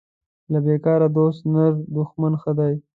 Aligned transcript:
له 0.51 0.59
بیکاره 0.65 1.07
دوست 1.17 1.41
نر 1.53 1.71
دښمن 1.95 2.33
ښه 2.41 2.51
دی 2.59 2.73